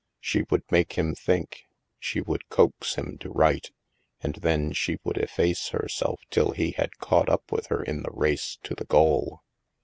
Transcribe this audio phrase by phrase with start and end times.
[0.19, 1.67] She would make him think,
[1.99, 3.69] she would coax him to write,
[4.21, 8.09] and then she would efface herself till he had caught up with her in the
[8.09, 9.43] race to the goal.